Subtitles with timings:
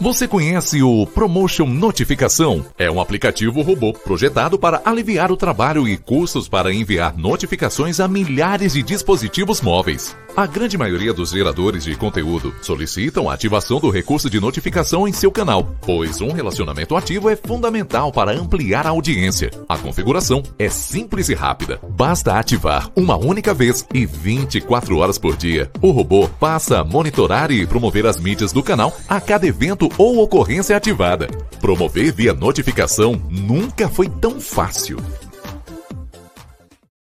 [0.00, 2.64] Você conhece o Promotion Notificação?
[2.78, 8.06] É um aplicativo robô projetado para aliviar o trabalho e custos para enviar notificações a
[8.06, 10.16] milhares de dispositivos móveis.
[10.38, 15.12] A grande maioria dos geradores de conteúdo solicitam a ativação do recurso de notificação em
[15.12, 19.50] seu canal, pois um relacionamento ativo é fundamental para ampliar a audiência.
[19.68, 21.80] A configuração é simples e rápida.
[21.90, 25.72] Basta ativar uma única vez e 24 horas por dia.
[25.82, 30.22] O robô passa a monitorar e promover as mídias do canal a cada evento ou
[30.22, 31.26] ocorrência ativada.
[31.60, 34.98] Promover via notificação nunca foi tão fácil.